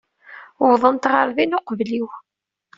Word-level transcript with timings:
Uwḍent 0.63 1.09
ɣer 1.13 1.27
din 1.37 1.55
uqbel-iw. 1.57 2.07